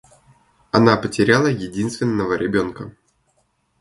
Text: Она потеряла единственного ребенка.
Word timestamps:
Она 0.71 0.97
потеряла 0.97 1.45
единственного 1.45 2.33
ребенка. 2.33 2.91